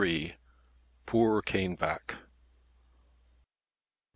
[1.05, 2.15] POOR CANEBACK.